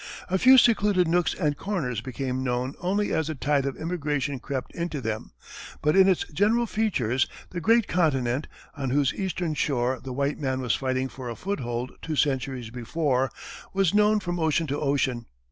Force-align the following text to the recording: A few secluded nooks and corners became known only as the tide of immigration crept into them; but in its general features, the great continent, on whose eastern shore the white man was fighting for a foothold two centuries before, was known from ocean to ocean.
A 0.29 0.39
few 0.39 0.57
secluded 0.57 1.07
nooks 1.07 1.35
and 1.35 1.55
corners 1.55 2.01
became 2.01 2.43
known 2.43 2.73
only 2.79 3.13
as 3.13 3.27
the 3.27 3.35
tide 3.35 3.67
of 3.67 3.77
immigration 3.77 4.39
crept 4.39 4.73
into 4.73 4.99
them; 4.99 5.31
but 5.83 5.95
in 5.95 6.07
its 6.09 6.23
general 6.33 6.65
features, 6.65 7.27
the 7.51 7.61
great 7.61 7.87
continent, 7.87 8.47
on 8.75 8.89
whose 8.89 9.13
eastern 9.13 9.53
shore 9.53 9.99
the 10.03 10.11
white 10.11 10.39
man 10.39 10.59
was 10.59 10.73
fighting 10.73 11.07
for 11.07 11.29
a 11.29 11.35
foothold 11.35 11.91
two 12.01 12.15
centuries 12.15 12.71
before, 12.71 13.29
was 13.75 13.93
known 13.93 14.19
from 14.19 14.39
ocean 14.39 14.65
to 14.65 14.79
ocean. 14.79 15.27